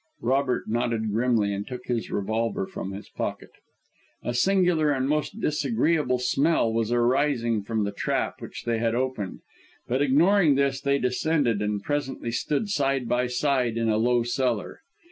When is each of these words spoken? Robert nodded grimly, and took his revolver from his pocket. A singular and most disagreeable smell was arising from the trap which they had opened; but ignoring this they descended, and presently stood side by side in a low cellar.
Robert 0.23 0.63
nodded 0.67 1.11
grimly, 1.11 1.53
and 1.53 1.67
took 1.67 1.85
his 1.85 2.09
revolver 2.09 2.65
from 2.65 2.91
his 2.91 3.07
pocket. 3.07 3.51
A 4.23 4.33
singular 4.33 4.89
and 4.89 5.07
most 5.07 5.39
disagreeable 5.39 6.17
smell 6.17 6.73
was 6.73 6.91
arising 6.91 7.61
from 7.61 7.83
the 7.83 7.91
trap 7.91 8.41
which 8.41 8.63
they 8.63 8.79
had 8.79 8.95
opened; 8.95 9.41
but 9.87 10.01
ignoring 10.01 10.55
this 10.55 10.81
they 10.81 10.97
descended, 10.97 11.61
and 11.61 11.83
presently 11.83 12.31
stood 12.31 12.67
side 12.67 13.07
by 13.07 13.27
side 13.27 13.77
in 13.77 13.89
a 13.89 13.97
low 13.97 14.23
cellar. 14.23 14.79